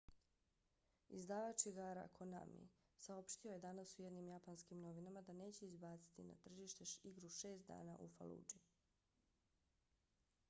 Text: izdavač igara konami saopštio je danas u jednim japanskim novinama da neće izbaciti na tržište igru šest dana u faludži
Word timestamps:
izdavač 1.15 1.65
igara 1.71 2.05
konami 2.19 2.61
saopštio 3.07 3.51
je 3.55 3.59
danas 3.65 3.91
u 3.99 4.03
jednim 4.05 4.29
japanskim 4.31 4.81
novinama 4.85 5.23
da 5.27 5.35
neće 5.41 5.65
izbaciti 5.67 6.25
na 6.31 6.37
tržište 6.45 6.87
igru 7.11 7.29
šest 7.35 7.67
dana 7.73 7.97
u 7.99 8.07
faludži 8.17 8.63